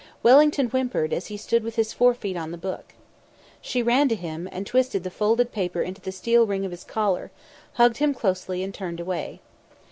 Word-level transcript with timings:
Wellington 0.23 0.69
whimpered 0.69 1.13
as 1.13 1.27
he 1.27 1.37
stood 1.37 1.63
with 1.63 1.75
his 1.75 1.93
fore 1.93 2.15
feet 2.15 2.35
on 2.35 2.49
the 2.49 2.57
book. 2.57 2.93
She 3.61 3.83
ran 3.83 4.09
to 4.09 4.15
him 4.15 4.49
and 4.51 4.65
twisted 4.65 5.03
the 5.03 5.11
folded 5.11 5.51
paper 5.51 5.83
into 5.83 6.01
the 6.01 6.11
steel 6.11 6.47
ring 6.47 6.65
of 6.65 6.71
his 6.71 6.83
collar, 6.83 7.29
hugged 7.73 7.97
him 7.97 8.11
closely, 8.15 8.63
and 8.63 8.73
turned 8.73 8.99
away. 8.99 9.41